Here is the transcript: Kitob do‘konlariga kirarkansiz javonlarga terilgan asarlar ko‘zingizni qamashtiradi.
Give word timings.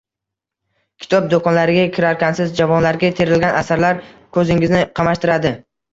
Kitob 1.03 1.27
do‘konlariga 1.33 1.83
kirarkansiz 1.97 2.55
javonlarga 2.61 3.11
terilgan 3.21 3.61
asarlar 3.61 4.01
ko‘zingizni 4.39 4.81
qamashtiradi. 5.03 5.53